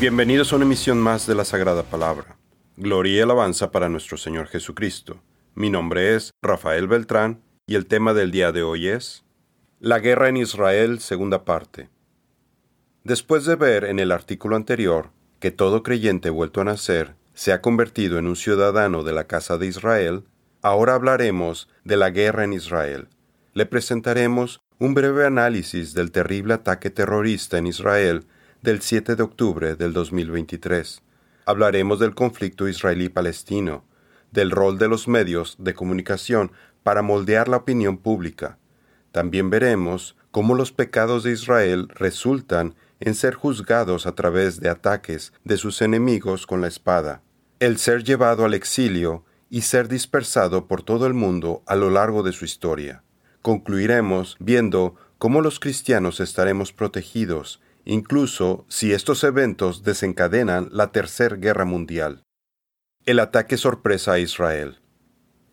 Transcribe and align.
Bienvenidos 0.00 0.50
a 0.50 0.56
una 0.56 0.64
emisión 0.64 0.98
más 0.98 1.26
de 1.26 1.34
la 1.34 1.44
Sagrada 1.44 1.82
Palabra. 1.82 2.38
Gloria 2.78 3.18
y 3.18 3.20
alabanza 3.20 3.70
para 3.70 3.90
nuestro 3.90 4.16
Señor 4.16 4.46
Jesucristo. 4.46 5.20
Mi 5.54 5.68
nombre 5.68 6.14
es 6.16 6.30
Rafael 6.40 6.88
Beltrán 6.88 7.42
y 7.66 7.74
el 7.74 7.84
tema 7.84 8.14
del 8.14 8.30
día 8.30 8.50
de 8.50 8.62
hoy 8.62 8.88
es 8.88 9.26
La 9.78 9.98
guerra 9.98 10.30
en 10.30 10.38
Israel, 10.38 11.00
segunda 11.00 11.44
parte. 11.44 11.90
Después 13.04 13.44
de 13.44 13.56
ver 13.56 13.84
en 13.84 13.98
el 13.98 14.10
artículo 14.10 14.56
anterior 14.56 15.10
que 15.38 15.50
todo 15.50 15.82
creyente 15.82 16.30
vuelto 16.30 16.62
a 16.62 16.64
nacer 16.64 17.14
se 17.34 17.52
ha 17.52 17.60
convertido 17.60 18.16
en 18.16 18.26
un 18.26 18.36
ciudadano 18.36 19.04
de 19.04 19.12
la 19.12 19.24
casa 19.24 19.58
de 19.58 19.66
Israel, 19.66 20.24
ahora 20.62 20.94
hablaremos 20.94 21.68
de 21.84 21.98
la 21.98 22.08
guerra 22.08 22.44
en 22.44 22.54
Israel. 22.54 23.08
Le 23.52 23.66
presentaremos 23.66 24.62
un 24.78 24.94
breve 24.94 25.26
análisis 25.26 25.92
del 25.92 26.10
terrible 26.10 26.54
ataque 26.54 26.88
terrorista 26.88 27.58
en 27.58 27.66
Israel 27.66 28.24
del 28.62 28.82
7 28.82 29.16
de 29.16 29.22
octubre 29.22 29.74
del 29.74 29.94
2023. 29.94 31.02
Hablaremos 31.46 31.98
del 31.98 32.14
conflicto 32.14 32.68
israelí-palestino, 32.68 33.84
del 34.32 34.50
rol 34.50 34.78
de 34.78 34.86
los 34.86 35.08
medios 35.08 35.56
de 35.58 35.72
comunicación 35.72 36.52
para 36.82 37.00
moldear 37.00 37.48
la 37.48 37.56
opinión 37.56 37.96
pública. 37.96 38.58
También 39.12 39.48
veremos 39.48 40.14
cómo 40.30 40.54
los 40.54 40.72
pecados 40.72 41.22
de 41.22 41.32
Israel 41.32 41.88
resultan 41.88 42.74
en 43.00 43.14
ser 43.14 43.34
juzgados 43.34 44.06
a 44.06 44.14
través 44.14 44.60
de 44.60 44.68
ataques 44.68 45.32
de 45.42 45.56
sus 45.56 45.80
enemigos 45.80 46.46
con 46.46 46.60
la 46.60 46.68
espada, 46.68 47.22
el 47.60 47.78
ser 47.78 48.04
llevado 48.04 48.44
al 48.44 48.52
exilio 48.52 49.24
y 49.48 49.62
ser 49.62 49.88
dispersado 49.88 50.68
por 50.68 50.82
todo 50.82 51.06
el 51.06 51.14
mundo 51.14 51.62
a 51.66 51.76
lo 51.76 51.88
largo 51.88 52.22
de 52.22 52.32
su 52.32 52.44
historia. 52.44 53.04
Concluiremos 53.40 54.36
viendo 54.38 54.96
cómo 55.16 55.40
los 55.40 55.60
cristianos 55.60 56.20
estaremos 56.20 56.74
protegidos 56.74 57.60
incluso 57.90 58.64
si 58.68 58.92
estos 58.92 59.24
eventos 59.24 59.82
desencadenan 59.82 60.68
la 60.70 60.92
Tercera 60.92 61.34
Guerra 61.34 61.64
Mundial. 61.64 62.22
El 63.04 63.18
ataque 63.18 63.56
sorpresa 63.56 64.12
a 64.12 64.18
Israel. 64.20 64.78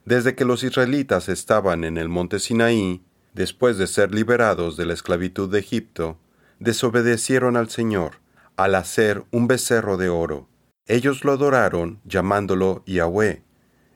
Desde 0.06 0.36
que 0.36 0.46
los 0.46 0.64
israelitas 0.64 1.30
estaban 1.30 1.84
en 1.84 1.98
el 1.98 2.10
monte 2.10 2.38
Sinaí, 2.38 3.04
después 3.34 3.80
de 3.80 3.88
ser 3.88 4.14
liberados 4.14 4.78
de 4.78 4.86
la 4.86 4.94
esclavitud 4.94 5.50
de 5.50 5.58
Egipto, 5.58 6.20
desobedecieron 6.60 7.58
al 7.58 7.72
Señor 7.72 8.20
al 8.56 8.76
hacer 8.76 9.24
un 9.32 9.48
becerro 9.48 9.98
de 9.98 10.10
oro. 10.10 10.48
Ellos 10.86 11.24
lo 11.24 11.32
adoraron 11.32 12.02
llamándolo 12.06 12.84
Yahweh, 12.86 13.42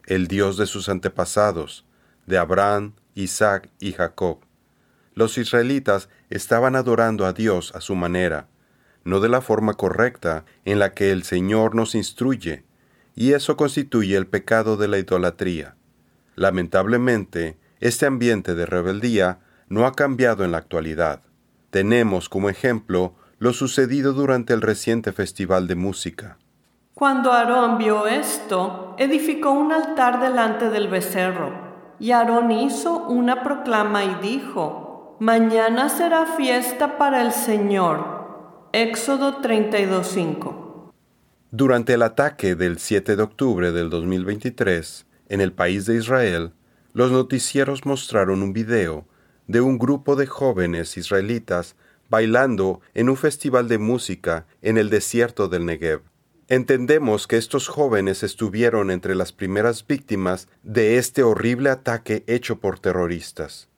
el 0.07 0.27
Dios 0.27 0.57
de 0.57 0.65
sus 0.65 0.89
antepasados, 0.89 1.85
de 2.25 2.39
Abraham, 2.39 2.95
Isaac 3.13 3.69
y 3.79 3.91
Jacob. 3.91 4.39
Los 5.13 5.37
israelitas 5.37 6.09
estaban 6.29 6.75
adorando 6.75 7.25
a 7.25 7.33
Dios 7.33 7.73
a 7.75 7.81
su 7.81 7.95
manera, 7.95 8.47
no 9.03 9.19
de 9.19 9.29
la 9.29 9.41
forma 9.41 9.73
correcta 9.73 10.45
en 10.65 10.79
la 10.79 10.93
que 10.93 11.11
el 11.11 11.23
Señor 11.23 11.75
nos 11.75 11.95
instruye, 11.95 12.63
y 13.15 13.33
eso 13.33 13.57
constituye 13.57 14.15
el 14.15 14.27
pecado 14.27 14.77
de 14.77 14.87
la 14.87 14.97
idolatría. 14.97 15.75
Lamentablemente, 16.35 17.57
este 17.79 18.05
ambiente 18.05 18.55
de 18.55 18.65
rebeldía 18.65 19.39
no 19.67 19.85
ha 19.85 19.93
cambiado 19.93 20.45
en 20.45 20.51
la 20.51 20.59
actualidad. 20.59 21.21
Tenemos 21.71 22.29
como 22.29 22.49
ejemplo 22.49 23.15
lo 23.39 23.53
sucedido 23.53 24.13
durante 24.13 24.53
el 24.53 24.61
reciente 24.61 25.11
festival 25.11 25.67
de 25.67 25.75
música. 25.75 26.37
Cuando 26.93 27.31
Aarón 27.31 27.77
vio 27.77 28.05
esto, 28.05 28.95
edificó 28.99 29.51
un 29.51 29.71
altar 29.71 30.21
delante 30.21 30.69
del 30.69 30.87
becerro, 30.87 31.51
y 31.99 32.11
Aarón 32.11 32.51
hizo 32.51 33.07
una 33.07 33.43
proclama 33.43 34.03
y 34.03 34.15
dijo, 34.21 34.90
Mañana 35.21 35.87
será 35.87 36.25
fiesta 36.35 36.97
para 36.97 37.21
el 37.21 37.31
Señor. 37.31 38.69
Éxodo 38.73 39.39
32.5. 39.39 40.91
Durante 41.51 41.93
el 41.93 42.01
ataque 42.01 42.55
del 42.55 42.79
7 42.79 43.15
de 43.15 43.21
octubre 43.21 43.71
del 43.71 43.91
2023 43.91 45.05
en 45.29 45.41
el 45.41 45.53
país 45.53 45.85
de 45.85 45.97
Israel, 45.97 46.53
los 46.93 47.11
noticieros 47.11 47.85
mostraron 47.85 48.41
un 48.41 48.51
video 48.51 49.05
de 49.45 49.61
un 49.61 49.77
grupo 49.77 50.15
de 50.15 50.25
jóvenes 50.25 50.97
israelitas 50.97 51.75
bailando 52.09 52.81
en 52.95 53.07
un 53.07 53.15
festival 53.15 53.67
de 53.67 53.77
música 53.77 54.47
en 54.63 54.79
el 54.79 54.89
desierto 54.89 55.47
del 55.47 55.67
Negev. 55.67 56.01
Entendemos 56.47 57.27
que 57.27 57.37
estos 57.37 57.67
jóvenes 57.67 58.23
estuvieron 58.23 58.89
entre 58.89 59.13
las 59.13 59.33
primeras 59.33 59.85
víctimas 59.85 60.47
de 60.63 60.97
este 60.97 61.21
horrible 61.21 61.69
ataque 61.69 62.23
hecho 62.25 62.59
por 62.59 62.79
terroristas 62.79 63.70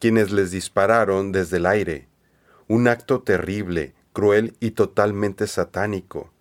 quienes 0.00 0.32
les 0.32 0.50
dispararon 0.50 1.30
desde 1.30 1.58
el 1.58 1.66
aire. 1.66 2.08
Un 2.66 2.88
acto 2.88 3.20
terrible, 3.20 3.94
cruel 4.12 4.56
y 4.58 4.72
totalmente 4.72 5.46
satánico. 5.46 6.32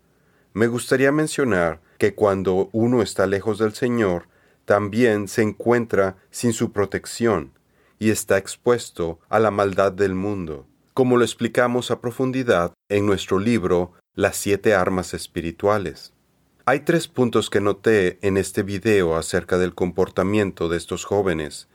Me 0.54 0.68
gustaría 0.68 1.12
mencionar 1.12 1.82
que 1.98 2.16
cuando 2.16 2.70
uno 2.72 3.02
está 3.02 3.28
lejos 3.28 3.60
del 3.60 3.74
Señor, 3.74 4.28
también 4.66 5.28
se 5.28 5.42
encuentra 5.42 6.16
sin 6.32 6.54
su 6.54 6.72
protección 6.72 7.52
y 8.00 8.12
está 8.12 8.38
expuesto 8.38 9.20
a 9.28 9.40
la 9.40 9.52
maldad 9.52 9.92
del 9.92 10.16
mundo, 10.16 10.66
como 10.94 11.18
lo 11.18 11.26
explicamos 11.26 11.92
a 11.92 12.00
profundidad 12.00 12.74
en 12.88 13.06
nuestro 13.06 13.40
libro 13.40 13.94
Las 14.16 14.38
siete 14.38 14.74
armas 14.74 15.14
espirituales. 15.14 16.14
Hay 16.66 16.82
tres 16.82 17.08
puntos 17.08 17.50
que 17.50 17.62
noté 17.62 18.20
en 18.22 18.38
este 18.38 18.64
video 18.64 19.18
acerca 19.18 19.58
del 19.58 19.76
comportamiento 19.76 20.70
de 20.70 20.78
estos 20.78 21.04
jóvenes 21.04 21.68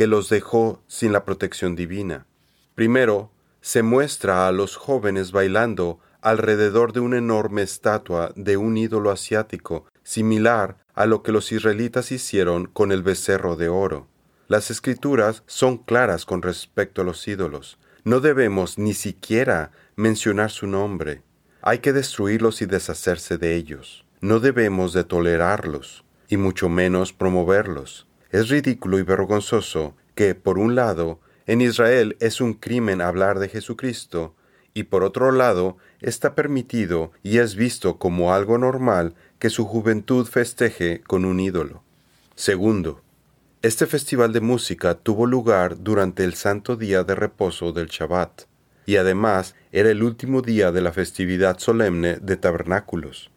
que 0.00 0.06
los 0.06 0.30
dejó 0.30 0.82
sin 0.86 1.12
la 1.12 1.26
protección 1.26 1.76
divina. 1.76 2.26
Primero, 2.74 3.30
se 3.60 3.82
muestra 3.82 4.48
a 4.48 4.50
los 4.50 4.76
jóvenes 4.76 5.30
bailando 5.30 5.98
alrededor 6.22 6.94
de 6.94 7.00
una 7.00 7.18
enorme 7.18 7.60
estatua 7.60 8.32
de 8.34 8.56
un 8.56 8.78
ídolo 8.78 9.10
asiático, 9.10 9.84
similar 10.02 10.78
a 10.94 11.04
lo 11.04 11.22
que 11.22 11.32
los 11.32 11.52
israelitas 11.52 12.12
hicieron 12.12 12.64
con 12.64 12.92
el 12.92 13.02
becerro 13.02 13.56
de 13.56 13.68
oro. 13.68 14.08
Las 14.48 14.70
escrituras 14.70 15.42
son 15.46 15.76
claras 15.76 16.24
con 16.24 16.40
respecto 16.40 17.02
a 17.02 17.04
los 17.04 17.28
ídolos. 17.28 17.78
No 18.02 18.20
debemos 18.20 18.78
ni 18.78 18.94
siquiera 18.94 19.70
mencionar 19.96 20.50
su 20.50 20.66
nombre. 20.66 21.20
Hay 21.60 21.80
que 21.80 21.92
destruirlos 21.92 22.62
y 22.62 22.64
deshacerse 22.64 23.36
de 23.36 23.54
ellos. 23.54 24.06
No 24.22 24.40
debemos 24.40 24.94
de 24.94 25.04
tolerarlos, 25.04 26.06
y 26.26 26.38
mucho 26.38 26.70
menos 26.70 27.12
promoverlos. 27.12 28.06
Es 28.30 28.48
ridículo 28.48 28.98
y 28.98 29.02
vergonzoso 29.02 29.96
que, 30.14 30.34
por 30.34 30.58
un 30.58 30.74
lado, 30.74 31.20
en 31.46 31.60
Israel 31.60 32.16
es 32.20 32.40
un 32.40 32.54
crimen 32.54 33.00
hablar 33.00 33.38
de 33.38 33.48
Jesucristo, 33.48 34.34
y 34.72 34.84
por 34.84 35.02
otro 35.02 35.32
lado, 35.32 35.78
está 36.00 36.36
permitido 36.36 37.10
y 37.24 37.38
es 37.38 37.56
visto 37.56 37.98
como 37.98 38.32
algo 38.32 38.56
normal 38.56 39.14
que 39.40 39.50
su 39.50 39.64
juventud 39.64 40.26
festeje 40.26 41.00
con 41.06 41.24
un 41.24 41.40
ídolo. 41.40 41.82
Segundo, 42.36 43.02
este 43.62 43.86
festival 43.86 44.32
de 44.32 44.40
música 44.40 44.94
tuvo 44.94 45.26
lugar 45.26 45.82
durante 45.82 46.24
el 46.24 46.34
santo 46.34 46.76
día 46.76 47.02
de 47.02 47.14
reposo 47.14 47.72
del 47.72 47.88
Shabbat, 47.88 48.42
y 48.86 48.96
además 48.96 49.56
era 49.72 49.90
el 49.90 50.02
último 50.02 50.40
día 50.40 50.72
de 50.72 50.80
la 50.80 50.92
festividad 50.92 51.58
solemne 51.58 52.16
de 52.22 52.36
tabernáculos. 52.36 53.30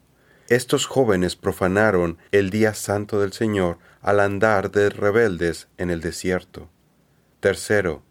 Estos 0.48 0.86
jóvenes 0.86 1.36
profanaron 1.36 2.18
el 2.30 2.50
día 2.50 2.74
santo 2.74 3.20
del 3.20 3.32
Señor 3.32 3.78
al 4.04 4.20
andar 4.20 4.70
de 4.70 4.90
rebeldes 4.90 5.68
en 5.78 5.88
el 5.88 6.02
desierto. 6.02 6.68
Tercero, 7.40 8.02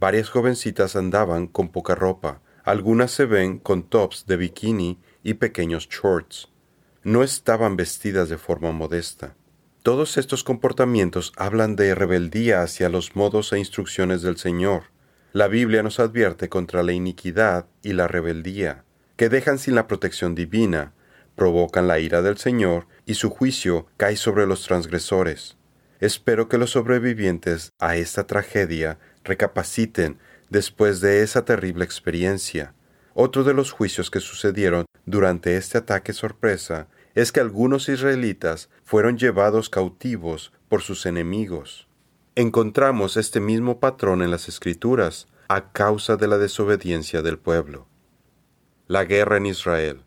varias 0.00 0.30
jovencitas 0.30 0.96
andaban 0.96 1.48
con 1.48 1.68
poca 1.68 1.94
ropa, 1.94 2.40
algunas 2.64 3.10
se 3.10 3.26
ven 3.26 3.58
con 3.58 3.82
tops 3.82 4.24
de 4.26 4.38
bikini 4.38 4.98
y 5.22 5.34
pequeños 5.34 5.86
shorts. 5.90 6.48
No 7.02 7.22
estaban 7.22 7.76
vestidas 7.76 8.30
de 8.30 8.38
forma 8.38 8.72
modesta. 8.72 9.36
Todos 9.82 10.16
estos 10.16 10.44
comportamientos 10.44 11.34
hablan 11.36 11.76
de 11.76 11.94
rebeldía 11.94 12.62
hacia 12.62 12.88
los 12.88 13.14
modos 13.14 13.52
e 13.52 13.58
instrucciones 13.58 14.22
del 14.22 14.38
Señor. 14.38 14.84
La 15.34 15.46
Biblia 15.46 15.82
nos 15.82 16.00
advierte 16.00 16.48
contra 16.48 16.82
la 16.82 16.94
iniquidad 16.94 17.66
y 17.82 17.92
la 17.92 18.08
rebeldía, 18.08 18.84
que 19.16 19.28
dejan 19.28 19.58
sin 19.58 19.74
la 19.74 19.86
protección 19.88 20.34
divina, 20.34 20.94
provocan 21.34 21.88
la 21.88 21.98
ira 21.98 22.22
del 22.22 22.38
Señor 22.38 22.86
y 23.06 23.14
su 23.14 23.30
juicio 23.30 23.86
cae 23.96 24.16
sobre 24.16 24.46
los 24.46 24.64
transgresores. 24.64 25.56
Espero 26.00 26.48
que 26.48 26.58
los 26.58 26.70
sobrevivientes 26.70 27.72
a 27.78 27.96
esta 27.96 28.26
tragedia 28.26 28.98
recapaciten 29.24 30.18
después 30.50 31.00
de 31.00 31.22
esa 31.22 31.44
terrible 31.44 31.84
experiencia. 31.84 32.74
Otro 33.14 33.44
de 33.44 33.54
los 33.54 33.72
juicios 33.72 34.10
que 34.10 34.20
sucedieron 34.20 34.86
durante 35.06 35.56
este 35.56 35.78
ataque 35.78 36.12
sorpresa 36.12 36.88
es 37.14 37.32
que 37.32 37.40
algunos 37.40 37.88
israelitas 37.88 38.68
fueron 38.84 39.18
llevados 39.18 39.70
cautivos 39.70 40.52
por 40.68 40.82
sus 40.82 41.06
enemigos. 41.06 41.88
Encontramos 42.34 43.16
este 43.16 43.40
mismo 43.40 43.78
patrón 43.78 44.22
en 44.22 44.30
las 44.30 44.48
Escrituras 44.48 45.28
a 45.48 45.72
causa 45.72 46.16
de 46.16 46.26
la 46.26 46.38
desobediencia 46.38 47.22
del 47.22 47.38
pueblo. 47.38 47.86
La 48.88 49.04
guerra 49.04 49.36
en 49.36 49.46
Israel. 49.46 50.03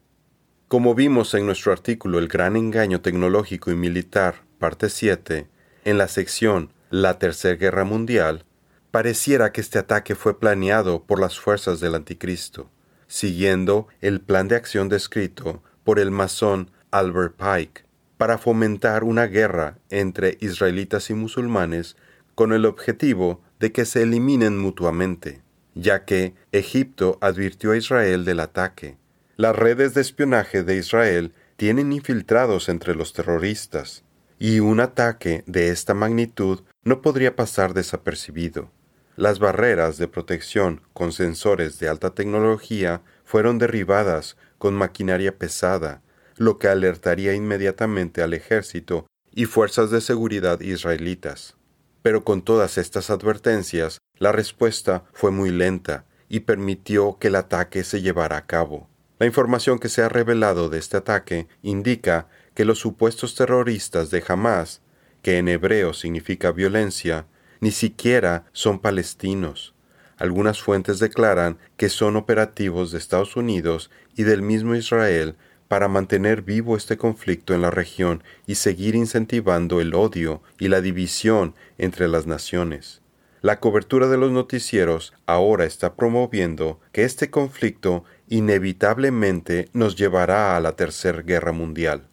Como 0.68 0.96
vimos 0.96 1.34
en 1.34 1.46
nuestro 1.46 1.72
artículo 1.72 2.20
El 2.20 2.28
gran 2.28 2.58
engaño 2.58 3.00
tecnológico 3.00 3.72
y 3.72 3.76
militar, 3.78 4.44
parte 4.60 4.90
7, 4.90 5.48
en 5.86 5.98
la 5.98 6.10
sección 6.10 6.74
La 6.90 7.20
Tercera 7.20 7.56
Guerra 7.56 7.86
Mundial, 7.86 8.44
pareciera 8.92 9.54
que 9.54 9.62
este 9.62 9.80
ataque 9.80 10.14
fue 10.14 10.38
planeado 10.38 11.04
por 11.04 11.22
las 11.22 11.40
fuerzas 11.40 11.80
del 11.80 11.96
Anticristo. 11.96 12.70
siguiendo 13.08 13.88
el 14.02 14.20
plan 14.20 14.50
de 14.50 14.58
acción 14.58 14.90
descrito 14.90 15.64
por 15.86 16.00
el 16.00 16.12
masón 16.12 16.70
Albert 16.92 17.38
Pike 17.38 17.86
para 18.18 18.38
fomentar 18.38 19.06
una 19.06 19.28
guerra 19.28 19.78
entre 19.90 20.38
israelitas 20.42 21.10
y 21.10 21.14
musulmanes 21.14 21.96
con 22.36 22.52
el 22.52 22.66
objetivo 22.66 23.42
de 23.62 23.72
que 23.72 23.86
se 23.86 24.02
eliminen 24.02 24.58
mutuamente, 24.58 25.42
ya 25.76 26.04
que 26.04 26.34
Egipto 26.52 27.18
advirtió 27.22 27.72
a 27.72 27.78
Israel 27.78 28.26
del 28.26 28.42
ataque. 28.42 28.98
Las 29.38 29.56
redes 29.56 29.94
de 29.94 30.02
espionaje 30.02 30.64
de 30.64 30.78
Israel 30.78 31.32
tienen 31.58 31.94
infiltrados 31.94 32.70
entre 32.70 32.96
los 32.96 33.14
terroristas, 33.14 34.04
y 34.40 34.62
un 34.62 34.80
ataque 34.80 35.44
de 35.46 35.70
esta 35.70 35.94
magnitud 35.94 36.64
no 36.84 37.04
podría 37.04 37.36
pasar 37.36 37.76
desapercibido. 37.76 38.72
Las 39.16 39.38
barreras 39.38 40.00
de 40.00 40.08
protección 40.08 40.82
con 40.94 41.12
sensores 41.12 41.78
de 41.78 41.88
alta 41.88 42.16
tecnología 42.16 43.04
fueron 43.26 43.60
derribadas 43.60 44.38
con 44.58 44.74
maquinaria 44.74 45.38
pesada, 45.38 46.02
lo 46.38 46.58
que 46.58 46.68
alertaría 46.68 47.36
inmediatamente 47.36 48.24
al 48.24 48.34
ejército 48.34 49.06
y 49.32 49.46
fuerzas 49.46 49.92
de 49.92 50.02
seguridad 50.02 50.62
israelitas. 50.62 51.56
Pero 52.02 52.24
con 52.24 52.42
todas 52.42 52.80
estas 52.80 53.12
advertencias, 53.12 54.00
la 54.18 54.32
respuesta 54.32 55.04
fue 55.14 55.30
muy 55.30 55.52
lenta 55.52 56.06
y 56.28 56.40
permitió 56.40 57.20
que 57.20 57.28
el 57.28 57.36
ataque 57.36 57.84
se 57.84 58.02
llevara 58.02 58.38
a 58.38 58.48
cabo. 58.48 58.90
La 59.20 59.26
información 59.26 59.80
que 59.80 59.90
se 59.90 60.04
ha 60.04 60.10
revelado 60.10 60.70
de 60.70 60.78
este 60.78 60.98
ataque 60.98 61.48
indica 61.64 62.28
que 62.54 62.66
los 62.66 62.80
supuestos 62.80 63.36
terroristas 63.36 64.12
de 64.12 64.24
Hamas, 64.28 64.82
que 65.24 65.40
en 65.40 65.48
hebreo 65.48 65.94
significa 65.94 66.52
violencia, 66.52 67.26
ni 67.60 67.72
siquiera 67.72 68.46
son 68.54 68.80
palestinos. 68.80 69.74
Algunas 70.18 70.62
fuentes 70.62 71.00
declaran 71.00 71.58
que 71.78 71.90
son 71.90 72.16
operativos 72.16 72.92
de 72.92 72.98
Estados 72.98 73.36
Unidos 73.36 73.90
y 74.16 74.24
del 74.24 74.42
mismo 74.42 74.76
Israel 74.76 75.36
para 75.68 75.88
mantener 75.88 76.44
vivo 76.44 76.78
este 76.78 76.98
conflicto 76.98 77.54
en 77.54 77.62
la 77.62 77.72
región 77.72 78.24
y 78.46 78.56
seguir 78.56 78.96
incentivando 78.96 79.82
el 79.82 79.94
odio 79.94 80.42
y 80.60 80.70
la 80.70 80.82
división 80.82 81.56
entre 81.78 82.08
las 82.08 82.26
naciones. 82.26 83.02
La 83.42 83.60
cobertura 83.60 84.08
de 84.08 84.18
los 84.18 84.32
noticieros 84.32 85.14
ahora 85.28 85.66
está 85.66 85.96
promoviendo 85.96 86.80
que 86.92 87.04
este 87.04 87.30
conflicto 87.30 88.04
inevitablemente 88.28 89.70
nos 89.74 89.96
llevará 89.96 90.56
a 90.56 90.60
la 90.60 90.76
Tercera 90.76 91.22
Guerra 91.22 91.52
Mundial. 91.52 92.08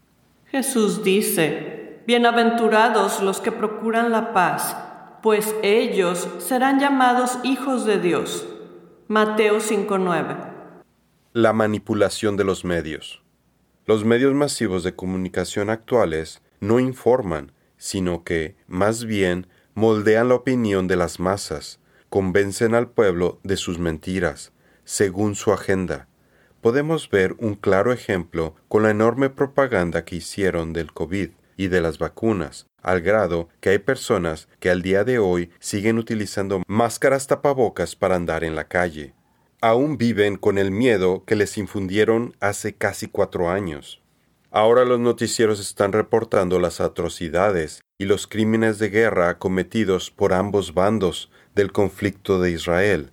Jesús 0.47 1.03
dice, 1.03 2.01
Bienaventurados 2.07 3.23
los 3.23 3.41
que 3.41 3.51
procuran 3.51 4.13
la 4.13 4.33
paz, 4.33 4.77
pues 5.23 5.55
ellos 5.63 6.29
serán 6.39 6.79
llamados 6.79 7.39
hijos 7.43 7.87
de 7.87 7.99
Dios. 7.99 8.47
Mateo 9.09 9.59
5:9. 9.59 10.37
La 11.33 11.53
manipulación 11.53 12.37
de 12.37 12.45
los 12.45 12.65
medios. 12.65 13.23
Los 13.87 14.05
medios 14.05 14.35
masivos 14.35 14.83
de 14.85 14.95
comunicación 14.95 15.71
actuales 15.71 16.43
no 16.61 16.79
informan, 16.79 17.53
sino 17.77 18.23
que, 18.25 18.57
más 18.67 19.05
bien, 19.05 19.47
moldean 19.75 20.29
la 20.29 20.37
opinión 20.37 20.89
de 20.89 20.97
las 20.97 21.21
masas, 21.21 21.81
convencen 22.09 22.75
al 22.75 22.89
pueblo 22.89 23.41
de 23.43 23.57
sus 23.57 23.79
mentiras, 23.79 24.53
según 24.85 25.35
su 25.35 25.53
agenda. 25.53 26.09
Podemos 26.61 27.11
ver 27.11 27.35
un 27.39 27.55
claro 27.55 27.93
ejemplo 27.93 28.55
con 28.69 28.83
la 28.83 28.91
enorme 28.91 29.31
propaganda 29.31 30.05
que 30.05 30.17
hicieron 30.17 30.73
del 30.73 30.93
COVID 30.93 31.31
y 31.57 31.69
de 31.69 31.81
las 31.81 31.99
vacunas, 31.99 32.67
al 32.83 33.01
grado 33.01 33.49
que 33.61 33.71
hay 33.71 33.79
personas 33.79 34.49
que 34.61 34.71
al 34.71 34.83
día 34.83 35.05
de 35.05 35.19
hoy 35.19 35.51
siguen 35.61 35.99
utilizando 35.99 36.63
máscaras 36.67 37.27
tapabocas 37.27 37.97
para 37.97 38.17
andar 38.17 38.45
en 38.45 38.55
la 38.55 38.69
calle 38.69 39.15
aún 39.65 39.97
viven 39.97 40.37
con 40.37 40.59
el 40.59 40.71
miedo 40.71 41.25
que 41.25 41.37
les 41.37 41.57
infundieron 41.57 42.37
hace 42.39 42.75
casi 42.75 43.09
cuatro 43.09 43.49
años. 43.49 44.03
Ahora 44.51 44.85
los 44.85 45.01
noticieros 45.01 45.59
están 45.59 45.93
reportando 45.93 46.61
las 46.61 46.83
atrocidades 46.83 47.81
y 47.97 48.05
los 48.05 48.27
crímenes 48.27 48.79
de 48.79 48.91
guerra 48.91 49.39
cometidos 49.39 50.11
por 50.11 50.35
ambos 50.35 50.75
bandos 50.75 51.31
del 51.55 51.73
conflicto 51.73 52.43
de 52.43 52.51
Israel. 52.51 53.13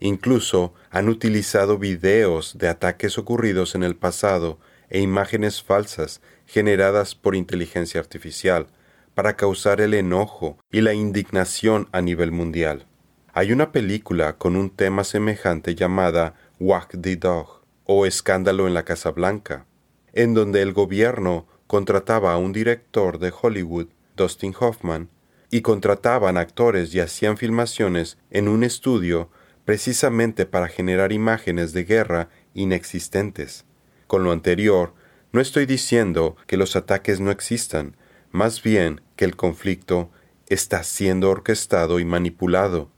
Incluso 0.00 0.72
han 0.90 1.08
utilizado 1.08 1.78
videos 1.78 2.56
de 2.58 2.68
ataques 2.68 3.18
ocurridos 3.18 3.74
en 3.74 3.82
el 3.82 3.94
pasado 3.94 4.58
e 4.88 5.00
imágenes 5.00 5.62
falsas 5.62 6.20
generadas 6.46 7.14
por 7.14 7.36
inteligencia 7.36 8.00
artificial 8.00 8.66
para 9.14 9.36
causar 9.36 9.80
el 9.80 9.94
enojo 9.94 10.58
y 10.72 10.80
la 10.80 10.94
indignación 10.94 11.88
a 11.92 12.00
nivel 12.00 12.32
mundial. 12.32 12.86
Hay 13.32 13.52
una 13.52 13.70
película 13.70 14.38
con 14.38 14.56
un 14.56 14.70
tema 14.70 15.04
semejante 15.04 15.74
llamada 15.74 16.34
Walk 16.58 16.96
the 17.00 17.16
Dog 17.16 17.62
o 17.84 18.06
Escándalo 18.06 18.66
en 18.66 18.74
la 18.74 18.84
Casa 18.84 19.10
Blanca, 19.10 19.66
en 20.12 20.34
donde 20.34 20.62
el 20.62 20.72
gobierno 20.72 21.46
contrataba 21.66 22.32
a 22.32 22.38
un 22.38 22.52
director 22.52 23.18
de 23.18 23.32
Hollywood, 23.38 23.88
Dustin 24.16 24.54
Hoffman, 24.58 25.10
y 25.50 25.60
contrataban 25.60 26.36
actores 26.36 26.94
y 26.94 27.00
hacían 27.00 27.36
filmaciones 27.36 28.18
en 28.30 28.48
un 28.48 28.64
estudio 28.64 29.30
precisamente 29.64 30.46
para 30.46 30.68
generar 30.68 31.12
imágenes 31.12 31.72
de 31.72 31.84
guerra 31.84 32.28
inexistentes. 32.54 33.64
Con 34.06 34.24
lo 34.24 34.32
anterior, 34.32 34.94
no 35.32 35.40
estoy 35.40 35.66
diciendo 35.66 36.36
que 36.46 36.56
los 36.56 36.76
ataques 36.76 37.20
no 37.20 37.30
existan, 37.30 37.96
más 38.30 38.62
bien 38.62 39.00
que 39.16 39.24
el 39.24 39.36
conflicto 39.36 40.10
está 40.48 40.82
siendo 40.82 41.30
orquestado 41.30 42.00
y 42.00 42.04
manipulado 42.04 42.90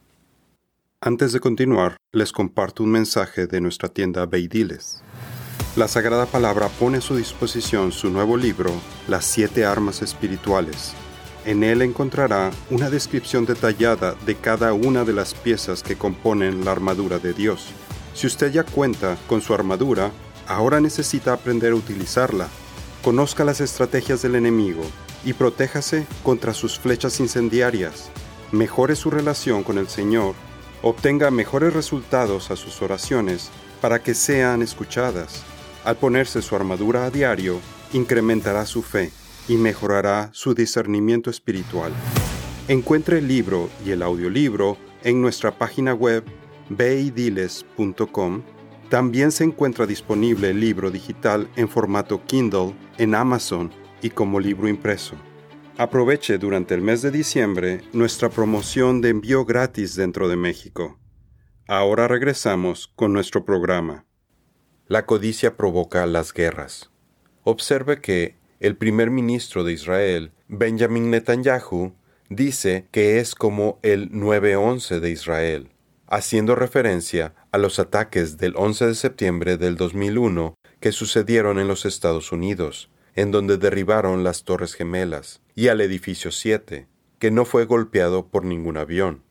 antes 1.04 1.32
de 1.32 1.40
continuar, 1.40 1.96
les 2.12 2.30
comparto 2.30 2.84
un 2.84 2.92
mensaje 2.92 3.48
de 3.48 3.60
nuestra 3.60 3.88
tienda 3.88 4.24
Beidiles. 4.24 5.02
La 5.74 5.88
Sagrada 5.88 6.26
Palabra 6.26 6.68
pone 6.68 6.98
a 6.98 7.00
su 7.00 7.16
disposición 7.16 7.90
su 7.90 8.08
nuevo 8.08 8.36
libro, 8.36 8.70
Las 9.08 9.24
siete 9.24 9.64
armas 9.64 10.00
espirituales. 10.00 10.94
En 11.44 11.64
él 11.64 11.82
encontrará 11.82 12.52
una 12.70 12.88
descripción 12.88 13.46
detallada 13.46 14.14
de 14.26 14.36
cada 14.36 14.72
una 14.74 15.04
de 15.04 15.12
las 15.12 15.34
piezas 15.34 15.82
que 15.82 15.96
componen 15.96 16.64
la 16.64 16.70
armadura 16.70 17.18
de 17.18 17.32
Dios. 17.32 17.70
Si 18.14 18.28
usted 18.28 18.52
ya 18.52 18.62
cuenta 18.62 19.16
con 19.26 19.40
su 19.40 19.52
armadura, 19.52 20.12
ahora 20.46 20.80
necesita 20.80 21.32
aprender 21.32 21.72
a 21.72 21.76
utilizarla. 21.76 22.46
Conozca 23.02 23.44
las 23.44 23.60
estrategias 23.60 24.22
del 24.22 24.36
enemigo 24.36 24.82
y 25.24 25.32
protéjase 25.32 26.06
contra 26.22 26.54
sus 26.54 26.78
flechas 26.78 27.18
incendiarias. 27.18 28.10
Mejore 28.52 28.94
su 28.94 29.10
relación 29.10 29.64
con 29.64 29.78
el 29.78 29.88
Señor 29.88 30.34
obtenga 30.82 31.30
mejores 31.32 31.72
resultados 31.72 32.52
a 32.52 32.56
sus 32.56 32.82
oraciones 32.82 33.50
para 33.80 34.00
que 34.00 34.14
sean 34.14 34.62
escuchadas. 34.62 35.42
Al 35.84 35.96
ponerse 35.96 36.40
su 36.40 36.54
armadura 36.54 37.04
a 37.04 37.10
diario, 37.10 37.58
incrementará 37.92 38.64
su 38.64 38.82
fe 38.82 39.10
y 39.48 39.56
mejorará 39.56 40.30
su 40.32 40.54
discernimiento 40.54 41.30
espiritual. 41.30 41.92
Encuentre 42.68 43.18
el 43.18 43.28
libro 43.28 43.70
y 43.84 43.90
el 43.90 44.02
audiolibro 44.02 44.76
en 45.02 45.20
nuestra 45.20 45.58
página 45.58 45.94
web 45.94 46.24
beidiles.com. 46.68 48.42
También 48.88 49.32
se 49.32 49.44
encuentra 49.44 49.86
disponible 49.86 50.50
el 50.50 50.60
libro 50.60 50.90
digital 50.90 51.48
en 51.56 51.68
formato 51.68 52.24
Kindle 52.26 52.74
en 52.98 53.14
Amazon 53.14 53.70
y 54.02 54.10
como 54.10 54.38
libro 54.38 54.68
impreso. 54.68 55.16
Aproveche 55.78 56.38
durante 56.38 56.74
el 56.74 56.82
mes 56.82 57.00
de 57.02 57.10
diciembre 57.10 57.80
nuestra 57.92 58.28
promoción 58.28 59.00
de 59.00 59.08
envío 59.08 59.44
gratis 59.44 59.96
dentro 59.96 60.28
de 60.28 60.36
México. 60.36 60.98
Ahora 61.66 62.08
regresamos 62.08 62.92
con 62.94 63.12
nuestro 63.12 63.44
programa. 63.44 64.04
La 64.86 65.06
codicia 65.06 65.56
provoca 65.56 66.04
las 66.06 66.34
guerras. 66.34 66.90
Observe 67.44 68.00
que 68.00 68.36
el 68.62 68.76
primer 68.76 69.10
ministro 69.10 69.64
de 69.64 69.72
Israel, 69.72 70.30
Benjamin 70.46 71.10
Netanyahu, 71.10 71.94
dice 72.28 72.86
que 72.92 73.18
es 73.18 73.34
como 73.34 73.80
el 73.82 74.12
9-11 74.12 75.00
de 75.00 75.10
Israel, 75.10 75.70
haciendo 76.06 76.54
referencia 76.54 77.34
a 77.50 77.58
los 77.58 77.80
ataques 77.80 78.38
del 78.38 78.54
11 78.56 78.86
de 78.86 78.94
septiembre 78.94 79.56
del 79.56 79.74
2001 79.74 80.54
que 80.78 80.92
sucedieron 80.92 81.58
en 81.58 81.66
los 81.66 81.84
Estados 81.84 82.30
Unidos, 82.30 82.88
en 83.16 83.32
donde 83.32 83.58
derribaron 83.58 84.22
las 84.22 84.44
Torres 84.44 84.74
Gemelas, 84.74 85.40
y 85.56 85.66
al 85.66 85.80
edificio 85.80 86.30
7, 86.30 86.86
que 87.18 87.30
no 87.32 87.44
fue 87.44 87.64
golpeado 87.64 88.28
por 88.28 88.44
ningún 88.44 88.76
avión. 88.76 89.24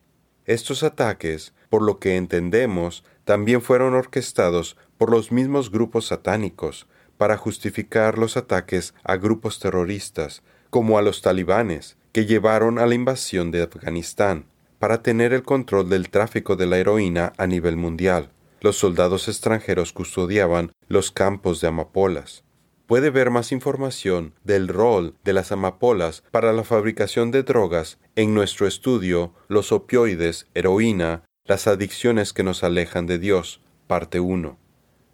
Estos 0.43 0.83
ataques, 0.83 1.53
por 1.69 1.83
lo 1.83 1.99
que 1.99 2.17
entendemos, 2.17 3.05
también 3.23 3.61
fueron 3.61 3.93
orquestados 3.93 4.75
por 4.97 5.09
los 5.09 5.31
mismos 5.31 5.71
grupos 5.71 6.07
satánicos 6.07 6.85
para 7.21 7.37
justificar 7.37 8.17
los 8.17 8.35
ataques 8.35 8.95
a 9.03 9.15
grupos 9.15 9.59
terroristas, 9.59 10.41
como 10.71 10.97
a 10.97 11.03
los 11.03 11.21
talibanes, 11.21 11.95
que 12.13 12.25
llevaron 12.25 12.79
a 12.79 12.87
la 12.87 12.95
invasión 12.95 13.51
de 13.51 13.61
Afganistán, 13.61 14.45
para 14.79 15.03
tener 15.03 15.31
el 15.31 15.43
control 15.43 15.87
del 15.87 16.09
tráfico 16.09 16.55
de 16.55 16.65
la 16.65 16.79
heroína 16.79 17.33
a 17.37 17.45
nivel 17.45 17.77
mundial. 17.77 18.31
Los 18.59 18.77
soldados 18.77 19.27
extranjeros 19.27 19.93
custodiaban 19.93 20.71
los 20.87 21.11
campos 21.11 21.61
de 21.61 21.67
amapolas 21.67 22.43
puede 22.87 23.11
ver 23.11 23.29
más 23.29 23.51
información 23.51 24.33
del 24.43 24.67
rol 24.67 25.13
de 25.23 25.33
las 25.33 25.51
amapolas 25.51 26.23
para 26.31 26.51
la 26.53 26.63
fabricación 26.63 27.29
de 27.29 27.43
drogas 27.43 27.99
en 28.15 28.33
nuestro 28.33 28.65
estudio 28.65 29.35
Los 29.47 29.71
opioides, 29.71 30.47
heroína, 30.55 31.23
las 31.45 31.67
adicciones 31.67 32.33
que 32.33 32.41
nos 32.41 32.63
alejan 32.63 33.05
de 33.05 33.19
Dios, 33.19 33.61
parte 33.85 34.19
1. 34.19 34.57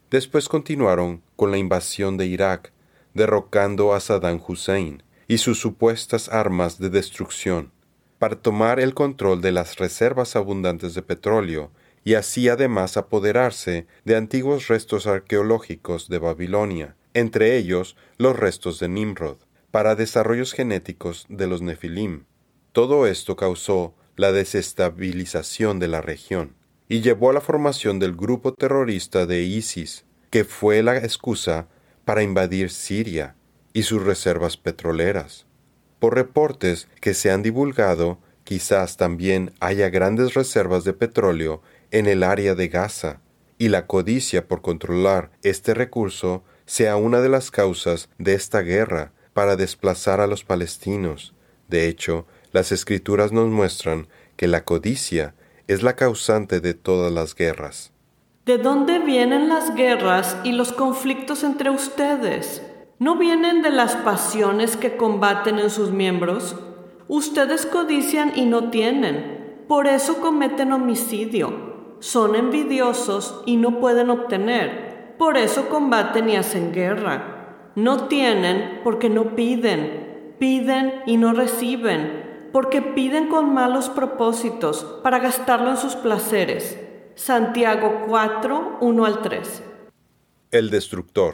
Después 0.10 0.48
continuaron 0.48 1.22
con 1.38 1.52
la 1.52 1.58
invasión 1.58 2.18
de 2.18 2.26
Irak, 2.26 2.74
derrocando 3.14 3.94
a 3.94 4.02
Saddam 4.02 4.42
Hussein 4.46 5.04
y 5.30 5.38
sus 5.38 5.60
supuestas 5.60 6.28
armas 6.28 6.80
de 6.80 6.90
destrucción, 6.90 7.72
para 8.20 8.36
tomar 8.36 8.82
el 8.82 8.94
control 8.94 9.40
de 9.40 9.54
las 9.54 9.78
reservas 9.78 10.36
abundantes 10.36 10.94
de 10.94 11.04
petróleo 11.04 11.72
y 12.04 12.16
así 12.16 12.50
además 12.50 12.98
apoderarse 12.98 13.88
de 14.04 14.16
antiguos 14.16 14.68
restos 14.68 15.08
arqueológicos 15.08 16.10
de 16.10 16.20
Babilonia, 16.20 16.96
entre 17.14 17.58
ellos 17.58 17.96
los 18.18 18.38
restos 18.38 18.80
de 18.80 18.90
Nimrod, 18.90 19.38
para 19.72 19.96
desarrollos 19.96 20.54
genéticos 20.54 21.26
de 21.30 21.48
los 21.48 21.62
Nefilim. 21.62 22.26
Todo 22.72 23.08
esto 23.08 23.36
causó 23.36 23.94
la 24.16 24.32
desestabilización 24.32 25.80
de 25.80 25.88
la 25.88 26.02
región 26.02 26.56
y 26.90 27.02
llevó 27.02 27.30
a 27.30 27.34
la 27.34 27.42
formación 27.42 28.00
del 28.00 28.16
grupo 28.16 28.54
terrorista 28.54 29.26
de 29.26 29.44
ISIS, 29.44 30.06
que 30.30 30.44
fue 30.44 30.84
la 30.84 30.98
excusa 30.98 31.68
para 32.06 32.24
invadir 32.24 32.70
Siria 32.70 33.36
y 33.74 33.84
sus 33.84 34.04
reservas 34.04 34.58
petroleras. 34.58 35.46
Por 36.00 36.16
reportes 36.16 36.88
que 37.02 37.14
se 37.14 37.32
han 37.32 37.44
divulgado, 37.44 38.20
quizás 38.44 38.98
también 38.98 39.54
haya 39.60 39.90
grandes 39.90 40.34
reservas 40.34 40.84
de 40.84 40.94
petróleo 40.94 41.62
en 41.92 42.06
el 42.06 42.24
área 42.24 42.56
de 42.56 42.68
Gaza, 42.68 43.20
y 43.58 43.70
la 43.70 43.88
codicia 43.88 44.48
por 44.48 44.62
controlar 44.62 45.32
este 45.42 45.74
recurso 45.74 46.44
sea 46.66 46.96
una 46.96 47.22
de 47.22 47.30
las 47.30 47.50
causas 47.50 48.10
de 48.20 48.36
esta 48.36 48.62
guerra 48.62 49.14
para 49.34 49.56
desplazar 49.56 50.22
a 50.22 50.28
los 50.28 50.44
palestinos. 50.44 51.34
De 51.68 51.88
hecho, 51.88 52.28
las 52.52 52.72
escrituras 52.72 53.32
nos 53.32 53.50
muestran 53.50 54.08
que 54.36 54.48
la 54.48 54.64
codicia 54.64 55.36
es 55.68 55.84
la 55.84 55.96
causante 55.96 56.60
de 56.60 56.74
todas 56.74 57.12
las 57.12 57.36
guerras. 57.36 57.92
¿De 58.48 58.58
dónde 58.58 59.00
vienen 59.00 59.50
las 59.50 59.76
guerras 59.76 60.38
y 60.46 60.54
los 60.54 60.72
conflictos 60.72 61.44
entre 61.44 61.70
ustedes? 61.70 62.66
¿No 62.98 63.18
vienen 63.18 63.62
de 63.62 63.72
las 63.72 63.98
pasiones 63.98 64.78
que 64.78 64.96
combaten 64.96 65.60
en 65.60 65.70
sus 65.70 65.92
miembros? 65.92 66.56
Ustedes 67.10 67.66
codician 67.66 68.32
y 68.38 68.46
no 68.46 68.70
tienen, 68.70 69.66
por 69.68 69.86
eso 69.86 70.22
cometen 70.22 70.72
homicidio. 70.72 71.98
Son 72.00 72.36
envidiosos 72.36 73.44
y 73.46 73.58
no 73.58 73.82
pueden 73.82 74.10
obtener, 74.10 75.16
por 75.18 75.36
eso 75.36 75.68
combaten 75.68 76.30
y 76.30 76.38
hacen 76.38 76.72
guerra. 76.72 77.74
No 77.76 78.06
tienen 78.06 78.80
porque 78.82 79.10
no 79.10 79.36
piden, 79.36 80.36
piden 80.40 81.02
y 81.06 81.18
no 81.18 81.34
reciben 81.34 82.50
porque 82.54 82.82
piden 82.82 83.28
con 83.28 83.54
malos 83.54 83.90
propósitos 83.90 84.86
para 85.04 85.20
gastarlo 85.20 85.72
en 85.72 85.78
sus 85.78 85.98
placeres. 85.98 86.87
Santiago 87.18 88.04
4, 88.08 88.78
1 88.80 89.06
al 89.06 89.22
3. 89.24 89.64
El 90.52 90.70
destructor. 90.70 91.34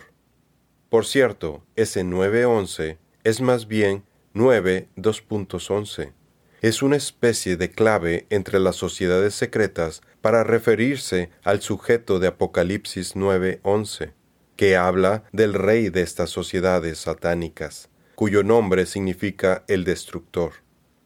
Por 0.88 1.06
cierto, 1.06 1.62
ese 1.76 2.06
9.11 2.06 2.98
es 3.26 3.42
más 3.42 3.68
bien 3.68 4.06
9 4.34 4.88
2.11. 4.96 6.14
Es 6.62 6.82
una 6.82 6.96
especie 6.96 7.58
de 7.58 7.70
clave 7.70 8.28
entre 8.30 8.62
las 8.62 8.78
sociedades 8.78 9.36
secretas 9.36 10.02
para 10.22 10.46
referirse 10.46 11.32
al 11.44 11.62
sujeto 11.62 12.20
de 12.20 12.28
Apocalipsis 12.28 13.18
9.11, 13.18 14.14
que 14.56 14.78
habla 14.78 15.26
del 15.34 15.54
rey 15.54 15.90
de 15.90 16.02
estas 16.02 16.30
sociedades 16.30 17.00
satánicas, 17.00 17.90
cuyo 18.16 18.42
nombre 18.42 18.86
significa 18.86 19.66
el 19.68 19.84
destructor 19.84 20.64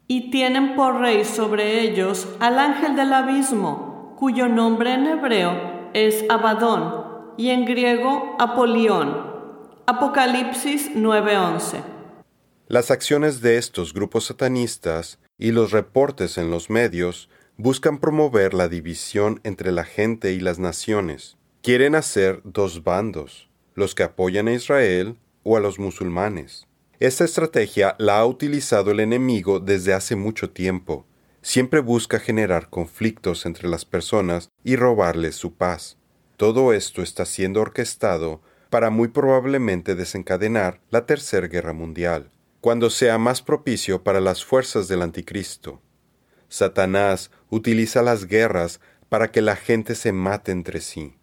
y 0.07 0.31
tienen 0.31 0.75
por 0.75 0.99
rey 0.99 1.25
sobre 1.25 1.81
ellos 1.81 2.27
al 2.39 2.59
ángel 2.59 2.95
del 2.95 3.11
abismo, 3.11 3.96
cuyo 4.17 4.49
nombre 4.49 4.95
en 4.95 5.05
hebreo 5.05 5.91
es 5.93 6.25
Abadón 6.27 7.35
y 7.37 7.51
en 7.51 7.65
griego 7.65 8.35
Apolión. 8.39 9.15
Apocalipsis 9.85 10.89
9:11. 10.95 11.83
Las 12.67 12.89
acciones 12.89 13.41
de 13.41 13.57
estos 13.57 13.93
grupos 13.93 14.25
satanistas 14.25 15.19
y 15.37 15.51
los 15.51 15.71
reportes 15.71 16.39
en 16.39 16.49
los 16.49 16.71
medios 16.71 17.29
buscan 17.57 17.99
promover 17.99 18.55
la 18.55 18.67
división 18.67 19.39
entre 19.43 19.71
la 19.71 19.83
gente 19.83 20.33
y 20.33 20.39
las 20.39 20.57
naciones. 20.57 21.37
Quieren 21.61 21.93
hacer 21.93 22.41
dos 22.43 22.83
bandos, 22.83 23.49
los 23.75 23.93
que 23.93 24.03
apoyan 24.03 24.47
a 24.47 24.53
Israel 24.53 25.15
o 25.43 25.57
a 25.57 25.59
los 25.59 25.77
musulmanes. 25.77 26.67
Esta 26.99 27.23
estrategia 27.23 27.95
la 27.99 28.17
ha 28.17 28.25
utilizado 28.25 28.89
el 28.89 28.99
enemigo 28.99 29.59
desde 29.59 29.93
hace 29.93 30.15
mucho 30.15 30.49
tiempo. 30.49 31.05
Siempre 31.47 31.79
busca 31.79 32.19
generar 32.19 32.69
conflictos 32.69 33.45
entre 33.45 33.69
las 33.69 33.85
personas 33.85 34.49
y 34.65 34.75
robarles 34.75 35.35
su 35.35 35.53
paz. 35.53 35.97
Todo 36.35 36.73
esto 36.73 37.01
está 37.01 37.25
siendo 37.25 37.61
orquestado 37.61 38.41
para 38.69 38.89
muy 38.89 39.07
probablemente 39.07 39.95
desencadenar 39.95 40.81
la 40.89 41.05
Tercera 41.05 41.47
Guerra 41.47 41.71
Mundial, 41.71 42.31
cuando 42.59 42.89
sea 42.89 43.17
más 43.17 43.41
propicio 43.41 44.03
para 44.03 44.19
las 44.19 44.43
fuerzas 44.43 44.89
del 44.89 45.01
Anticristo. 45.01 45.81
Satanás 46.49 47.31
utiliza 47.49 48.01
las 48.01 48.25
guerras 48.25 48.81
para 49.07 49.31
que 49.31 49.41
la 49.41 49.55
gente 49.55 49.95
se 49.95 50.11
mate 50.11 50.51
entre 50.51 50.81
sí. 50.81 51.15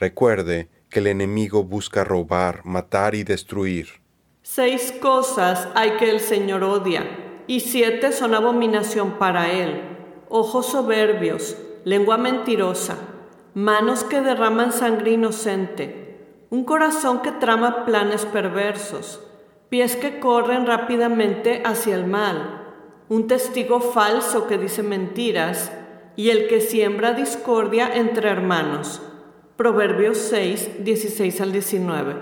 Recuerde 0.00 0.68
que 0.88 0.98
el 0.98 1.06
enemigo 1.06 1.62
busca 1.62 2.02
robar, 2.02 2.62
matar 2.64 3.14
y 3.14 3.22
destruir. 3.22 4.02
Seis 4.42 4.92
cosas 5.00 5.68
hay 5.76 5.96
que 5.96 6.10
el 6.10 6.18
Señor 6.18 6.64
odia, 6.64 7.29
y 7.46 7.60
siete 7.60 8.12
son 8.12 8.34
abominación 8.34 9.12
para 9.18 9.50
Él. 9.52 9.80
Ojos 10.28 10.66
soberbios, 10.66 11.56
lengua 11.84 12.16
mentirosa, 12.16 12.96
manos 13.54 14.04
que 14.04 14.20
derraman 14.20 14.72
sangre 14.72 15.12
inocente, 15.12 16.46
un 16.50 16.64
corazón 16.64 17.22
que 17.22 17.32
trama 17.32 17.84
planes 17.84 18.24
perversos, 18.26 19.20
pies 19.68 19.96
que 19.96 20.20
corren 20.20 20.66
rápidamente 20.66 21.62
hacia 21.64 21.94
el 21.94 22.06
mal, 22.06 22.74
un 23.08 23.26
testigo 23.26 23.80
falso 23.80 24.46
que 24.46 24.58
dice 24.58 24.82
mentiras, 24.82 25.72
y 26.16 26.30
el 26.30 26.48
que 26.48 26.60
siembra 26.60 27.12
discordia 27.12 27.90
entre 27.94 28.28
hermanos. 28.28 29.00
Proverbios 29.56 30.18
6, 30.18 30.84
16 30.84 31.40
al 31.40 31.52
19. 31.52 32.14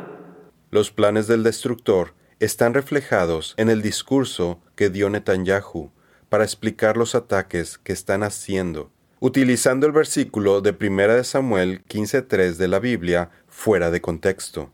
Los 0.70 0.90
planes 0.90 1.26
del 1.26 1.42
destructor 1.42 2.14
están 2.40 2.74
reflejados 2.74 3.54
en 3.56 3.68
el 3.68 3.82
discurso 3.82 4.60
que 4.76 4.90
dio 4.90 5.10
Netanyahu 5.10 5.90
para 6.28 6.44
explicar 6.44 6.96
los 6.96 7.14
ataques 7.14 7.78
que 7.78 7.92
están 7.92 8.22
haciendo, 8.22 8.92
utilizando 9.18 9.86
el 9.86 9.92
versículo 9.92 10.60
de 10.60 10.70
1 10.70 11.24
Samuel 11.24 11.82
15.3 11.88 12.54
de 12.54 12.68
la 12.68 12.78
Biblia 12.78 13.30
fuera 13.48 13.90
de 13.90 14.00
contexto. 14.00 14.70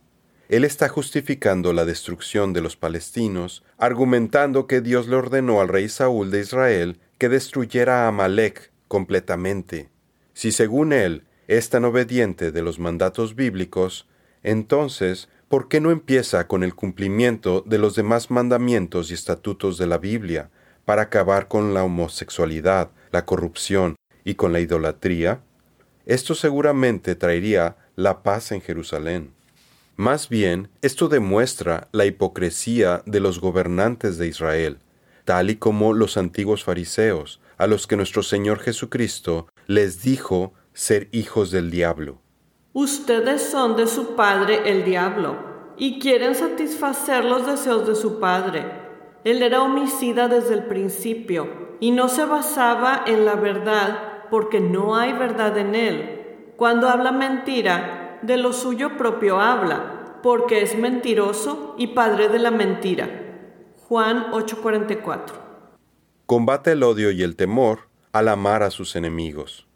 Él 0.51 0.65
está 0.65 0.89
justificando 0.89 1.73
la 1.73 1.87
destrucción 1.87 2.53
de 2.53 2.61
los 2.61 2.77
palestinos, 2.77 3.65
argumentando 3.79 4.67
que 4.67 4.83
Dios 4.83 5.09
le 5.09 5.17
ordenó 5.17 5.61
al 5.63 5.69
rey 5.69 5.89
Saúl 5.89 6.31
de 6.31 6.41
Israel 6.41 7.01
que 7.17 7.31
destruyera 7.31 8.05
a 8.05 8.09
Amalek 8.09 8.71
completamente. 8.89 9.89
Si 10.35 10.53
según 10.53 10.93
él 10.93 11.25
es 11.49 11.71
tan 11.71 11.87
obediente 11.87 12.53
de 12.53 12.63
los 12.63 12.79
mandatos 12.79 13.35
bíblicos, 13.35 14.07
entonces 14.43 15.29
¿por 15.55 15.69
qué 15.69 15.81
no 15.81 15.93
empieza 15.93 16.49
con 16.49 16.65
el 16.65 16.75
cumplimiento 16.75 17.63
de 17.65 17.79
los 17.79 17.95
demás 17.95 18.29
mandamientos 18.29 19.13
y 19.13 19.15
estatutos 19.15 19.79
de 19.79 19.87
la 19.87 19.99
Biblia 19.99 20.51
para 20.85 21.03
acabar 21.03 21.47
con 21.47 21.75
la 21.75 21.85
homosexualidad, 21.85 22.91
la 23.13 23.25
corrupción 23.25 23.95
y 24.25 24.35
con 24.35 24.53
la 24.53 24.59
idolatría? 24.59 25.45
Esto 26.07 26.35
seguramente 26.35 27.15
traería 27.15 27.77
la 27.95 28.25
paz 28.25 28.51
en 28.51 28.63
Jerusalén. 28.63 29.33
Más 29.95 30.29
bien, 30.29 30.71
esto 30.83 31.07
demuestra 31.07 31.87
la 31.93 32.05
hipocresía 32.05 33.05
de 33.07 33.21
los 33.21 33.39
gobernantes 33.39 34.19
de 34.19 34.27
Israel, 34.27 34.79
tal 35.25 35.51
y 35.51 35.55
como 35.55 35.93
los 35.93 36.17
antiguos 36.17 36.65
fariseos, 36.65 37.41
a 37.59 37.69
los 37.69 37.87
que 37.87 37.95
nuestro 37.95 38.25
Señor 38.25 38.59
Jesucristo 38.59 39.47
les 39.69 40.03
dijo 40.03 40.53
ser 40.73 41.09
hijos 41.13 41.53
del 41.53 41.71
diablo. 41.71 42.24
Ustedes 42.77 43.41
son 43.41 43.77
de 43.77 43.87
su 43.87 44.17
padre 44.17 44.69
el 44.69 44.85
diablo 44.85 45.37
y 45.77 46.01
quieren 46.01 46.35
satisfacer 46.35 47.25
los 47.25 47.47
deseos 47.47 47.87
de 47.87 47.95
su 47.95 48.19
padre. 48.19 48.65
Él 49.23 49.45
era 49.45 49.63
homicida 49.63 50.27
desde 50.27 50.55
el 50.55 50.65
principio 50.65 51.77
y 51.79 51.93
no 51.93 52.09
se 52.09 52.25
basaba 52.25 53.05
en 53.07 53.25
la 53.25 53.37
verdad 53.37 54.25
porque 54.29 54.59
no 54.59 54.97
hay 54.97 55.13
verdad 55.13 55.57
en 55.57 55.77
él. 55.77 56.53
Cuando 56.57 56.89
habla 56.89 57.13
mentira, 57.13 58.19
de 58.23 58.39
lo 58.39 58.53
suyo 58.53 58.97
propio 58.97 59.41
habla, 59.41 60.19
porque 60.21 60.61
es 60.63 60.77
mentiroso 60.77 61.77
y 61.79 61.89
padre 61.89 62.29
de 62.29 62.41
la 62.41 62.51
mentira. 62.51 63.09
Juan 63.89 64.33
8:44 64.33 65.33
Combate 66.27 66.73
el 66.73 66.83
odio 66.83 67.13
y 67.13 67.23
el 67.23 67.37
temor 67.37 67.89
al 68.11 68.27
amar 68.27 68.65
a 68.65 68.71
sus 68.73 68.97
enemigos. 68.97 69.69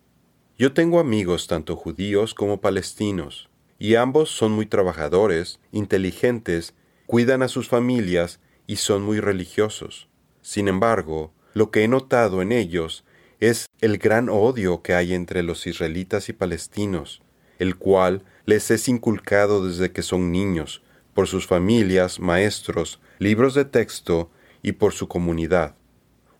Yo 0.61 0.73
tengo 0.73 0.99
amigos 0.99 1.47
tanto 1.47 1.77
judíos 1.77 2.35
como 2.35 2.61
palestinos, 2.61 3.49
y 3.79 3.95
ambos 3.95 4.29
son 4.29 4.51
muy 4.51 4.67
trabajadores, 4.67 5.61
inteligentes, 5.71 6.75
cuidan 7.07 7.45
a 7.45 7.49
sus 7.49 7.69
familias 7.69 8.41
y 8.67 8.75
son 8.77 9.03
muy 9.03 9.21
religiosos. 9.21 10.09
Sin 10.43 10.67
embargo, 10.67 11.33
lo 11.55 11.71
que 11.71 11.85
he 11.85 11.89
notado 11.89 12.43
en 12.43 12.51
ellos 12.51 13.05
es 13.39 13.67
el 13.81 13.99
gran 13.99 14.29
odio 14.29 14.83
que 14.83 14.95
hay 14.95 15.15
entre 15.15 15.45
los 15.45 15.65
israelitas 15.69 16.29
y 16.29 16.33
palestinos, 16.33 17.23
el 17.61 17.77
cual 17.77 18.25
les 18.45 18.73
es 18.73 18.89
inculcado 18.89 19.65
desde 19.65 19.93
que 19.93 20.03
son 20.03 20.33
niños, 20.33 20.83
por 21.15 21.29
sus 21.29 21.47
familias, 21.47 22.19
maestros, 22.19 23.01
libros 23.21 23.55
de 23.55 23.65
texto 23.65 24.29
y 24.61 24.73
por 24.73 24.93
su 24.93 25.07
comunidad. 25.07 25.77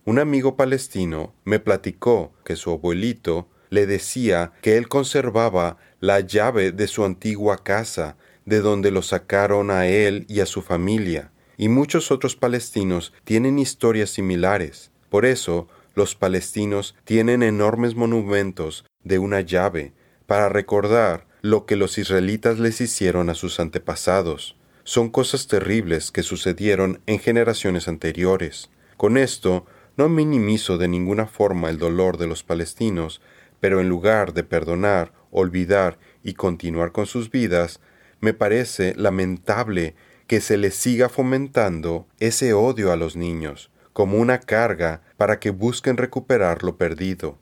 Un 0.03 0.19
amigo 0.19 0.57
palestino 0.57 1.33
me 1.45 1.59
platicó 1.59 2.33
que 2.43 2.57
su 2.57 2.69
abuelito 2.71 3.47
le 3.69 3.85
decía 3.85 4.51
que 4.61 4.77
él 4.77 4.87
conservaba 4.87 5.77
la 5.99 6.19
llave 6.19 6.71
de 6.71 6.87
su 6.87 7.05
antigua 7.05 7.63
casa, 7.63 8.17
de 8.45 8.61
donde 8.61 8.91
lo 8.91 9.01
sacaron 9.01 9.69
a 9.69 9.87
él 9.87 10.25
y 10.27 10.39
a 10.39 10.45
su 10.45 10.61
familia, 10.61 11.31
y 11.57 11.69
muchos 11.69 12.11
otros 12.11 12.35
palestinos 12.35 13.13
tienen 13.23 13.59
historias 13.59 14.09
similares. 14.09 14.91
Por 15.09 15.25
eso, 15.25 15.67
los 15.95 16.15
palestinos 16.15 16.95
tienen 17.03 17.43
enormes 17.43 17.95
monumentos 17.95 18.85
de 19.03 19.19
una 19.19 19.41
llave 19.41 19.93
para 20.25 20.49
recordar 20.49 21.27
lo 21.41 21.65
que 21.65 21.75
los 21.75 21.97
israelitas 21.97 22.59
les 22.59 22.81
hicieron 22.81 23.29
a 23.29 23.33
sus 23.33 23.59
antepasados. 23.59 24.55
Son 24.83 25.09
cosas 25.09 25.47
terribles 25.47 26.11
que 26.11 26.23
sucedieron 26.23 27.01
en 27.05 27.19
generaciones 27.19 27.87
anteriores. 27.87 28.69
Con 28.97 29.17
esto, 29.17 29.65
no 29.97 30.09
minimizo 30.09 30.77
de 30.77 30.87
ninguna 30.87 31.27
forma 31.27 31.69
el 31.69 31.77
dolor 31.77 32.17
de 32.17 32.27
los 32.27 32.43
palestinos, 32.43 33.21
pero 33.59 33.79
en 33.79 33.89
lugar 33.89 34.33
de 34.33 34.43
perdonar, 34.43 35.13
olvidar 35.31 35.99
y 36.23 36.33
continuar 36.33 36.91
con 36.91 37.05
sus 37.05 37.29
vidas, 37.31 37.79
me 38.19 38.33
parece 38.33 38.93
lamentable 38.95 39.95
que 40.27 40.41
se 40.41 40.57
les 40.57 40.75
siga 40.75 41.09
fomentando 41.09 42.05
ese 42.19 42.53
odio 42.53 42.91
a 42.91 42.95
los 42.95 43.15
niños, 43.15 43.71
como 43.93 44.17
una 44.17 44.39
carga 44.39 45.01
para 45.17 45.39
que 45.39 45.49
busquen 45.49 45.97
recuperar 45.97 46.63
lo 46.63 46.77
perdido. 46.77 47.37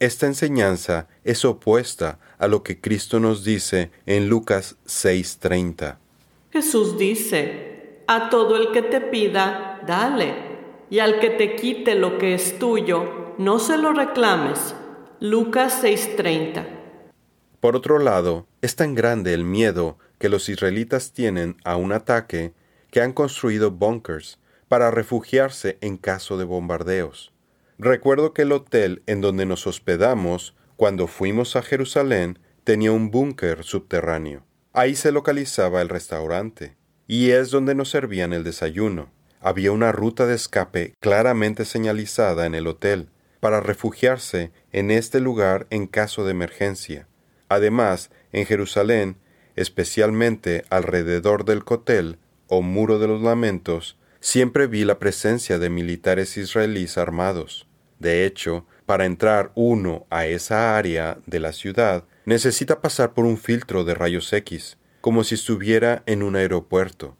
Esta 0.00 0.26
enseñanza 0.26 1.06
es 1.22 1.44
opuesta 1.44 2.18
a 2.38 2.48
lo 2.48 2.64
que 2.64 2.80
Cristo 2.80 3.20
nos 3.20 3.44
dice 3.44 3.92
en 4.06 4.28
Lucas 4.28 4.76
6:30. 4.86 5.98
Jesús 6.50 6.98
dice, 6.98 8.02
a 8.08 8.28
todo 8.28 8.56
el 8.56 8.72
que 8.72 8.82
te 8.82 9.00
pida, 9.00 9.80
dale, 9.86 10.34
y 10.90 10.98
al 10.98 11.20
que 11.20 11.30
te 11.30 11.54
quite 11.54 11.94
lo 11.94 12.18
que 12.18 12.34
es 12.34 12.58
tuyo, 12.58 13.34
no 13.38 13.58
se 13.60 13.78
lo 13.78 13.92
reclames. 13.92 14.74
Lucas 15.24 15.78
6:30. 15.84 16.66
Por 17.60 17.76
otro 17.76 18.00
lado, 18.00 18.48
es 18.60 18.74
tan 18.74 18.96
grande 18.96 19.32
el 19.34 19.44
miedo 19.44 19.96
que 20.18 20.28
los 20.28 20.48
israelitas 20.48 21.12
tienen 21.12 21.56
a 21.62 21.76
un 21.76 21.92
ataque 21.92 22.54
que 22.90 23.02
han 23.02 23.12
construido 23.12 23.70
bunkers 23.70 24.40
para 24.66 24.90
refugiarse 24.90 25.78
en 25.80 25.96
caso 25.96 26.38
de 26.38 26.44
bombardeos. 26.44 27.32
Recuerdo 27.78 28.32
que 28.34 28.42
el 28.42 28.50
hotel 28.50 29.04
en 29.06 29.20
donde 29.20 29.46
nos 29.46 29.68
hospedamos 29.68 30.56
cuando 30.74 31.06
fuimos 31.06 31.54
a 31.54 31.62
Jerusalén 31.62 32.40
tenía 32.64 32.90
un 32.90 33.12
búnker 33.12 33.62
subterráneo. 33.62 34.44
Ahí 34.72 34.96
se 34.96 35.12
localizaba 35.12 35.82
el 35.82 35.88
restaurante, 35.88 36.74
y 37.06 37.30
es 37.30 37.52
donde 37.52 37.76
nos 37.76 37.90
servían 37.90 38.32
el 38.32 38.42
desayuno. 38.42 39.12
Había 39.40 39.70
una 39.70 39.92
ruta 39.92 40.26
de 40.26 40.34
escape 40.34 40.94
claramente 40.98 41.64
señalizada 41.64 42.44
en 42.44 42.56
el 42.56 42.66
hotel, 42.66 43.08
para 43.42 43.60
refugiarse 43.60 44.52
en 44.70 44.92
este 44.92 45.18
lugar 45.18 45.66
en 45.70 45.88
caso 45.88 46.24
de 46.24 46.30
emergencia. 46.30 47.08
Además, 47.48 48.12
en 48.30 48.46
Jerusalén 48.46 49.16
especialmente 49.56 50.64
alrededor 50.70 51.44
del 51.44 51.64
cotel 51.64 52.20
o 52.46 52.62
muro 52.62 53.00
de 53.00 53.08
los 53.08 53.20
lamentos, 53.20 53.98
siempre 54.20 54.68
vi 54.68 54.84
la 54.84 55.00
presencia 55.00 55.58
de 55.58 55.70
militares 55.70 56.36
israelíes 56.36 56.96
armados. 56.98 57.66
De 57.98 58.24
hecho, 58.26 58.64
para 58.86 59.06
entrar 59.06 59.50
uno 59.56 60.06
a 60.08 60.26
esa 60.26 60.76
área 60.76 61.18
de 61.26 61.40
la 61.40 61.52
ciudad, 61.52 62.04
necesita 62.24 62.80
pasar 62.80 63.12
por 63.12 63.24
un 63.24 63.38
filtro 63.38 63.82
de 63.82 63.94
rayos 63.94 64.32
X, 64.32 64.78
como 65.00 65.24
si 65.24 65.34
estuviera 65.34 66.04
en 66.06 66.22
un 66.22 66.36
aeropuerto. 66.36 67.16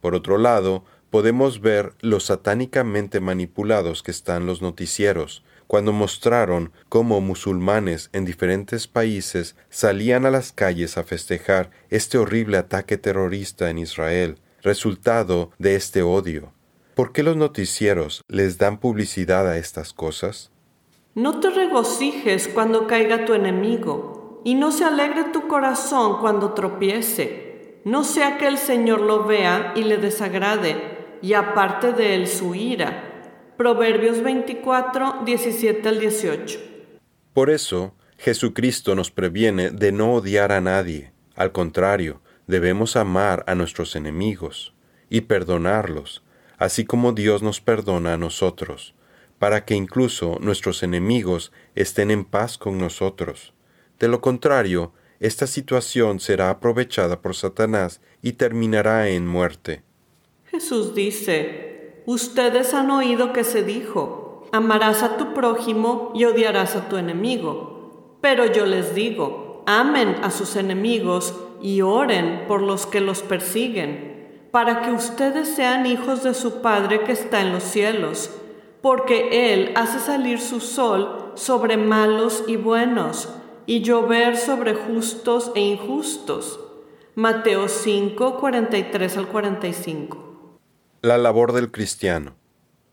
Por 0.00 0.14
otro 0.14 0.38
lado, 0.38 0.86
podemos 1.10 1.60
ver 1.60 1.92
lo 2.00 2.18
satánicamente 2.18 3.20
manipulados 3.20 4.02
que 4.02 4.10
están 4.10 4.46
los 4.46 4.62
noticieros, 4.62 5.44
cuando 5.66 5.92
mostraron 5.92 6.72
cómo 6.88 7.20
musulmanes 7.20 8.10
en 8.12 8.24
diferentes 8.24 8.86
países 8.86 9.56
salían 9.68 10.26
a 10.26 10.30
las 10.30 10.52
calles 10.52 10.98
a 10.98 11.04
festejar 11.04 11.70
este 11.90 12.18
horrible 12.18 12.56
ataque 12.56 12.96
terrorista 12.96 13.70
en 13.70 13.78
Israel, 13.78 14.38
resultado 14.62 15.50
de 15.58 15.76
este 15.76 16.02
odio. 16.02 16.52
¿Por 16.94 17.12
qué 17.12 17.22
los 17.22 17.36
noticieros 17.36 18.22
les 18.28 18.58
dan 18.58 18.78
publicidad 18.78 19.48
a 19.48 19.58
estas 19.58 19.92
cosas? 19.92 20.50
No 21.14 21.40
te 21.40 21.50
regocijes 21.50 22.48
cuando 22.48 22.86
caiga 22.86 23.24
tu 23.24 23.34
enemigo, 23.34 24.40
y 24.44 24.54
no 24.54 24.70
se 24.70 24.84
alegre 24.84 25.24
tu 25.32 25.48
corazón 25.48 26.20
cuando 26.20 26.52
tropiece, 26.52 27.80
no 27.84 28.04
sea 28.04 28.38
que 28.38 28.46
el 28.46 28.58
Señor 28.58 29.00
lo 29.00 29.24
vea 29.24 29.72
y 29.74 29.82
le 29.82 29.96
desagrade, 29.96 31.18
y 31.22 31.32
aparte 31.32 31.92
de 31.92 32.14
él 32.14 32.28
su 32.28 32.54
ira 32.54 33.15
Proverbios 33.56 34.22
24, 34.22 35.22
17 35.24 35.88
al 35.88 35.98
18. 35.98 36.60
Por 37.32 37.48
eso, 37.48 37.94
Jesucristo 38.18 38.94
nos 38.94 39.10
previene 39.10 39.70
de 39.70 39.92
no 39.92 40.12
odiar 40.12 40.52
a 40.52 40.60
nadie. 40.60 41.12
Al 41.36 41.52
contrario, 41.52 42.20
debemos 42.46 42.96
amar 42.96 43.44
a 43.46 43.54
nuestros 43.54 43.96
enemigos 43.96 44.74
y 45.08 45.22
perdonarlos, 45.22 46.22
así 46.58 46.84
como 46.84 47.12
Dios 47.12 47.42
nos 47.42 47.62
perdona 47.62 48.12
a 48.12 48.18
nosotros, 48.18 48.94
para 49.38 49.64
que 49.64 49.74
incluso 49.74 50.36
nuestros 50.40 50.82
enemigos 50.82 51.50
estén 51.74 52.10
en 52.10 52.26
paz 52.26 52.58
con 52.58 52.76
nosotros. 52.76 53.54
De 53.98 54.08
lo 54.08 54.20
contrario, 54.20 54.92
esta 55.18 55.46
situación 55.46 56.20
será 56.20 56.50
aprovechada 56.50 57.22
por 57.22 57.34
Satanás 57.34 58.02
y 58.20 58.32
terminará 58.32 59.08
en 59.08 59.26
muerte. 59.26 59.82
Jesús 60.44 60.94
dice, 60.94 61.75
Ustedes 62.06 62.72
han 62.72 62.92
oído 62.92 63.32
que 63.32 63.42
se 63.42 63.64
dijo, 63.64 64.44
amarás 64.52 65.02
a 65.02 65.16
tu 65.16 65.34
prójimo 65.34 66.12
y 66.14 66.24
odiarás 66.24 66.76
a 66.76 66.88
tu 66.88 66.98
enemigo. 66.98 68.18
Pero 68.20 68.46
yo 68.46 68.64
les 68.64 68.94
digo, 68.94 69.64
amen 69.66 70.14
a 70.22 70.30
sus 70.30 70.54
enemigos 70.54 71.34
y 71.60 71.80
oren 71.82 72.44
por 72.46 72.62
los 72.62 72.86
que 72.86 73.00
los 73.00 73.22
persiguen, 73.22 74.48
para 74.52 74.82
que 74.82 74.92
ustedes 74.92 75.48
sean 75.48 75.84
hijos 75.84 76.22
de 76.22 76.34
su 76.34 76.62
Padre 76.62 77.02
que 77.02 77.10
está 77.10 77.40
en 77.40 77.52
los 77.52 77.64
cielos, 77.64 78.30
porque 78.82 79.52
Él 79.52 79.72
hace 79.74 79.98
salir 79.98 80.40
su 80.40 80.60
sol 80.60 81.32
sobre 81.34 81.76
malos 81.76 82.44
y 82.46 82.54
buenos, 82.54 83.30
y 83.66 83.80
llover 83.80 84.36
sobre 84.36 84.74
justos 84.74 85.50
e 85.56 85.60
injustos. 85.60 86.60
Mateo 87.16 87.66
5, 87.66 88.38
43 88.38 89.16
al 89.16 89.26
45. 89.26 90.25
La 91.06 91.18
labor 91.18 91.52
del 91.52 91.70
cristiano. 91.70 92.34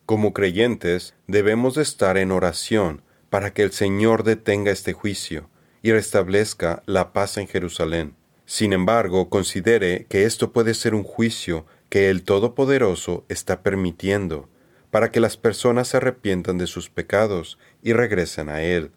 Como 0.06 0.34
creyentes 0.34 1.16
debemos 1.26 1.78
estar 1.78 2.16
en 2.16 2.32
oración 2.32 3.02
para 3.32 3.56
que 3.56 3.64
el 3.64 3.72
Señor 3.72 4.24
detenga 4.24 4.70
este 4.72 4.94
juicio 4.94 5.50
y 5.82 5.92
restablezca 5.92 6.84
la 6.86 7.12
paz 7.12 7.38
en 7.38 7.48
Jerusalén. 7.48 8.16
Sin 8.46 8.72
embargo, 8.72 9.32
considere 9.32 10.06
que 10.10 10.26
esto 10.26 10.54
puede 10.54 10.76
ser 10.76 10.94
un 10.94 11.02
juicio 11.02 11.66
que 11.90 12.12
el 12.12 12.22
Todopoderoso 12.22 13.26
está 13.30 13.64
permitiendo 13.64 14.48
para 14.92 15.10
que 15.10 15.20
las 15.20 15.36
personas 15.36 15.88
se 15.88 15.98
arrepientan 15.98 16.60
de 16.60 16.68
sus 16.68 16.92
pecados 16.92 17.58
y 17.82 17.94
regresen 17.94 18.50
a 18.50 18.62
Él, 18.62 18.92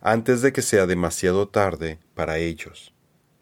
antes 0.00 0.42
de 0.42 0.52
que 0.52 0.62
sea 0.62 0.86
demasiado 0.86 1.46
tarde 1.46 2.00
para 2.14 2.38
ellos. 2.38 2.92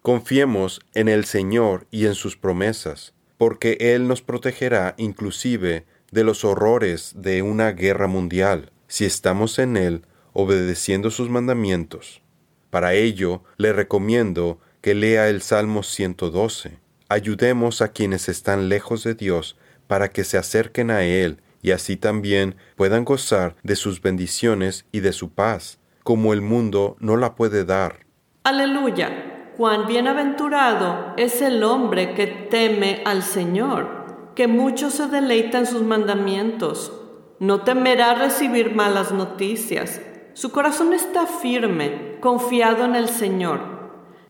Confiemos 0.02 0.82
en 0.92 1.08
el 1.08 1.24
Señor 1.24 1.86
y 1.90 2.04
en 2.04 2.14
sus 2.14 2.36
promesas, 2.36 3.14
porque 3.38 3.76
Él 3.80 4.08
nos 4.08 4.22
protegerá 4.22 4.94
inclusive 4.96 5.84
de 6.10 6.24
los 6.24 6.44
horrores 6.44 7.12
de 7.16 7.42
una 7.42 7.72
guerra 7.72 8.06
mundial, 8.06 8.72
si 8.88 9.04
estamos 9.04 9.58
en 9.58 9.76
Él 9.76 10.02
obedeciendo 10.32 11.10
sus 11.10 11.30
mandamientos. 11.30 12.22
Para 12.70 12.94
ello, 12.94 13.42
le 13.56 13.72
recomiendo 13.72 14.60
que 14.80 14.94
lea 14.94 15.28
el 15.28 15.40
Salmo 15.40 15.82
112. 15.82 16.78
Ayudemos 17.08 17.80
a 17.80 17.88
quienes 17.88 18.28
están 18.28 18.68
lejos 18.68 19.02
de 19.02 19.14
Dios 19.14 19.56
para 19.86 20.10
que 20.10 20.24
se 20.24 20.36
acerquen 20.36 20.90
a 20.90 21.04
Él 21.04 21.40
y 21.62 21.70
así 21.70 21.96
también 21.96 22.56
puedan 22.76 23.04
gozar 23.04 23.56
de 23.62 23.76
sus 23.76 24.02
bendiciones 24.02 24.84
y 24.92 25.00
de 25.00 25.12
su 25.12 25.30
paz, 25.30 25.78
como 26.02 26.32
el 26.32 26.42
mundo 26.42 26.96
no 27.00 27.16
la 27.16 27.34
puede 27.34 27.64
dar. 27.64 28.06
Aleluya. 28.44 29.35
Cuán 29.56 29.86
bienaventurado 29.86 31.14
es 31.16 31.40
el 31.40 31.64
hombre 31.64 32.12
que 32.12 32.26
teme 32.26 33.00
al 33.06 33.22
Señor, 33.22 34.32
que 34.34 34.48
mucho 34.48 34.90
se 34.90 35.06
deleita 35.06 35.56
en 35.56 35.64
sus 35.64 35.80
mandamientos. 35.80 36.92
No 37.38 37.62
temerá 37.62 38.14
recibir 38.14 38.74
malas 38.74 39.12
noticias. 39.12 40.02
Su 40.34 40.52
corazón 40.52 40.92
está 40.92 41.24
firme, 41.24 42.18
confiado 42.20 42.84
en 42.84 42.96
el 42.96 43.08
Señor. 43.08 43.60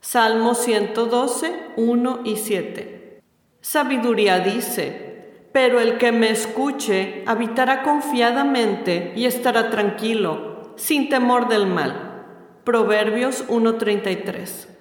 Salmo 0.01 0.55
112, 0.55 1.53
1 1.77 2.21
y 2.23 2.37
7. 2.37 3.21
Sabiduría 3.61 4.39
dice, 4.39 5.49
pero 5.53 5.81
el 5.81 5.99
que 5.99 6.12
me 6.12 6.31
escuche 6.31 7.25
habitará 7.27 7.83
confiadamente 7.83 9.12
y 9.17 9.25
estará 9.25 9.71
tranquilo, 9.71 10.75
sin 10.77 11.09
temor 11.09 11.49
del 11.49 11.67
mal. 11.67 12.27
Proverbios 12.62 13.45
1.33. 13.49 14.76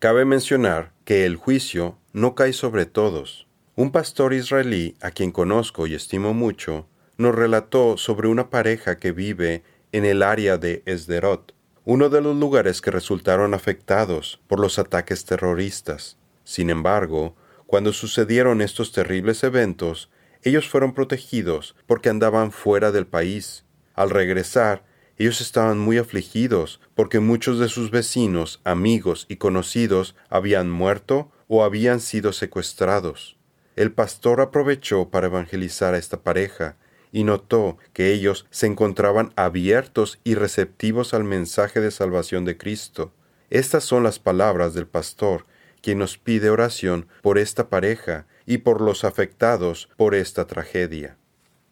Cabe 0.00 0.24
mencionar 0.24 0.94
que 1.04 1.26
el 1.26 1.36
juicio 1.36 1.98
no 2.14 2.34
cae 2.34 2.54
sobre 2.54 2.86
todos. 2.86 3.46
Un 3.76 3.92
pastor 3.92 4.32
israelí, 4.32 4.96
a 5.02 5.10
quien 5.10 5.30
conozco 5.30 5.86
y 5.86 5.94
estimo 5.94 6.32
mucho, 6.32 6.88
nos 7.18 7.34
relató 7.34 7.98
sobre 7.98 8.28
una 8.28 8.48
pareja 8.48 8.96
que 8.96 9.12
vive 9.12 9.62
en 9.92 10.06
el 10.06 10.22
área 10.22 10.56
de 10.56 10.82
Esderot, 10.86 11.54
uno 11.84 12.08
de 12.08 12.22
los 12.22 12.34
lugares 12.34 12.80
que 12.80 12.90
resultaron 12.90 13.52
afectados 13.52 14.40
por 14.46 14.58
los 14.58 14.78
ataques 14.78 15.26
terroristas. 15.26 16.16
Sin 16.44 16.70
embargo, 16.70 17.36
cuando 17.66 17.92
sucedieron 17.92 18.62
estos 18.62 18.92
terribles 18.92 19.44
eventos, 19.44 20.08
ellos 20.42 20.66
fueron 20.66 20.94
protegidos 20.94 21.76
porque 21.86 22.08
andaban 22.08 22.52
fuera 22.52 22.90
del 22.90 23.06
país. 23.06 23.66
Al 23.92 24.08
regresar, 24.08 24.82
ellos 25.20 25.42
estaban 25.42 25.78
muy 25.78 25.98
afligidos 25.98 26.80
porque 26.94 27.20
muchos 27.20 27.58
de 27.58 27.68
sus 27.68 27.90
vecinos, 27.90 28.62
amigos 28.64 29.26
y 29.28 29.36
conocidos 29.36 30.16
habían 30.30 30.70
muerto 30.70 31.30
o 31.46 31.62
habían 31.62 32.00
sido 32.00 32.32
secuestrados. 32.32 33.36
El 33.76 33.92
pastor 33.92 34.40
aprovechó 34.40 35.10
para 35.10 35.26
evangelizar 35.26 35.92
a 35.92 35.98
esta 35.98 36.22
pareja 36.22 36.78
y 37.12 37.24
notó 37.24 37.76
que 37.92 38.14
ellos 38.14 38.46
se 38.50 38.66
encontraban 38.66 39.34
abiertos 39.36 40.18
y 40.24 40.36
receptivos 40.36 41.12
al 41.12 41.24
mensaje 41.24 41.80
de 41.80 41.90
salvación 41.90 42.46
de 42.46 42.56
Cristo. 42.56 43.12
Estas 43.50 43.84
son 43.84 44.02
las 44.02 44.18
palabras 44.18 44.72
del 44.72 44.86
pastor, 44.86 45.44
quien 45.82 45.98
nos 45.98 46.16
pide 46.16 46.48
oración 46.48 47.08
por 47.20 47.36
esta 47.36 47.68
pareja 47.68 48.26
y 48.46 48.58
por 48.58 48.80
los 48.80 49.04
afectados 49.04 49.90
por 49.98 50.14
esta 50.14 50.46
tragedia. 50.46 51.18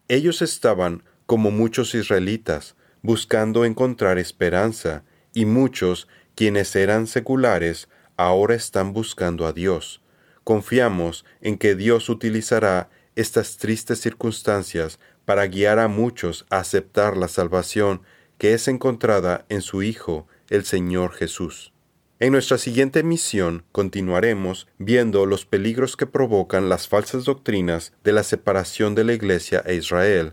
Ellos 0.09 0.43
estaban, 0.43 1.03
como 1.25 1.51
muchos 1.51 1.95
israelitas, 1.95 2.77
buscando 3.03 3.65
encontrar 3.65 4.19
esperanza, 4.19 5.05
y 5.33 5.45
muchos, 5.45 6.09
quienes 6.35 6.75
eran 6.77 7.07
seculares, 7.07 7.89
ahora 8.17 8.55
están 8.55 8.93
buscando 8.93 9.47
a 9.47 9.53
Dios. 9.53 10.03
Confiamos 10.45 11.25
en 11.41 11.59
que 11.59 11.75
Dios 11.75 12.09
utilizará 12.09 12.91
estas 13.17 13.57
tristes 13.57 14.01
circunstancias 14.01 14.99
para 15.25 15.47
guiar 15.47 15.79
a 15.79 15.89
muchos 15.89 16.47
a 16.51 16.59
aceptar 16.59 17.17
la 17.17 17.29
salvación 17.29 18.03
que 18.39 18.55
es 18.55 18.69
encontrada 18.69 19.45
en 19.49 19.61
su 19.61 19.83
Hijo, 19.83 20.27
el 20.49 20.65
Señor 20.65 21.13
Jesús. 21.13 21.73
En 22.21 22.33
nuestra 22.33 22.59
siguiente 22.59 23.03
misión 23.03 23.65
continuaremos 23.71 24.67
viendo 24.79 25.27
los 25.27 25.45
peligros 25.45 25.97
que 25.97 26.07
provocan 26.07 26.69
las 26.69 26.89
falsas 26.89 27.25
doctrinas 27.25 27.93
de 28.03 28.13
la 28.13 28.23
separación 28.23 28.95
de 28.95 29.05
la 29.05 29.13
Iglesia 29.13 29.63
e 29.67 29.75
Israel, 29.75 30.33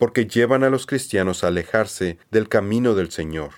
porque 0.00 0.26
llevan 0.26 0.64
a 0.64 0.70
los 0.70 0.86
cristianos 0.86 1.44
a 1.44 1.48
alejarse 1.48 2.16
del 2.30 2.48
camino 2.48 2.94
del 2.94 3.10
Señor. 3.10 3.50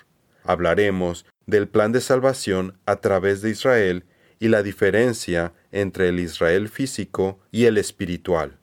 Hablaremos 0.43 1.25
del 1.45 1.69
plan 1.69 1.93
de 1.93 2.01
salvación 2.01 2.77
a 2.85 2.97
través 2.97 3.41
de 3.41 3.49
Israel 3.49 4.03
y 4.39 4.49
la 4.49 4.61
diferencia 4.61 5.53
entre 5.71 6.09
el 6.09 6.19
Israel 6.19 6.67
físico 6.67 7.39
y 7.49 7.63
el 7.63 7.77
espiritual. 7.77 8.59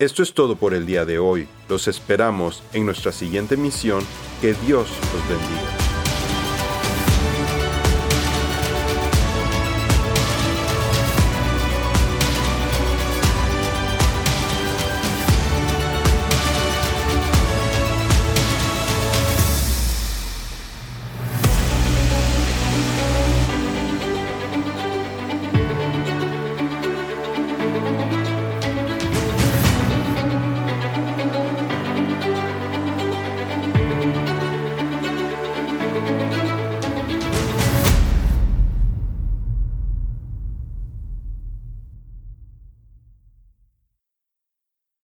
Esto 0.00 0.24
es 0.24 0.34
todo 0.34 0.56
por 0.56 0.74
el 0.74 0.84
día 0.84 1.04
de 1.04 1.20
hoy. 1.20 1.46
Los 1.68 1.86
esperamos 1.86 2.60
en 2.72 2.86
nuestra 2.86 3.12
siguiente 3.12 3.56
misión. 3.56 4.04
Que 4.40 4.54
Dios 4.54 4.88
los 5.14 5.28
bendiga. 5.28 5.81